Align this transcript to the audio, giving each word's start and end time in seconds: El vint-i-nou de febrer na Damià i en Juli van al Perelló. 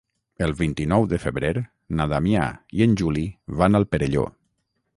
El 0.45 0.53
vint-i-nou 0.61 1.03
de 1.11 1.19
febrer 1.25 1.51
na 1.99 2.07
Damià 2.13 2.47
i 2.79 2.85
en 2.87 2.97
Juli 3.03 3.27
van 3.61 3.81
al 3.81 3.87
Perelló. 3.93 4.25